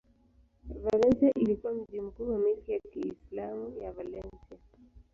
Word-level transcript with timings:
Valencia 0.83 1.31
ilikuwa 1.35 1.73
mji 1.73 2.01
mkuu 2.01 2.29
wa 2.31 2.37
milki 2.39 2.71
ya 2.71 2.79
Kiislamu 2.79 3.77
ya 3.81 3.91
Valencia. 3.91 4.57